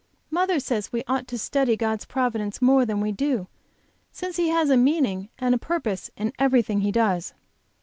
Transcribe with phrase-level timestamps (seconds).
[0.31, 3.47] Mother says we ought to study God's providence more than we do
[4.11, 7.35] since He has a meaning and a purpose in everything He does.